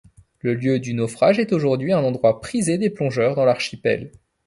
[0.39, 4.11] Le lieu du naufrage est aujourd'hui un endroit prisé des plongeurs dans l'archipel.